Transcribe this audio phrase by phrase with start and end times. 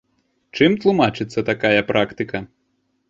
[0.59, 2.43] Чым тлумачыцца такая практыка?